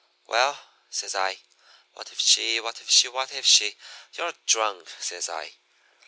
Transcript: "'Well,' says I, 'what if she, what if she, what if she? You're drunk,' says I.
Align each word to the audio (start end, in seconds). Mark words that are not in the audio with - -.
"'Well,' 0.25 0.59
says 0.89 1.13
I, 1.13 1.37
'what 1.93 2.11
if 2.11 2.19
she, 2.19 2.59
what 2.59 2.81
if 2.81 2.89
she, 2.89 3.07
what 3.07 3.31
if 3.31 3.45
she? 3.45 3.77
You're 4.13 4.33
drunk,' 4.47 4.89
says 4.99 5.29
I. 5.29 5.51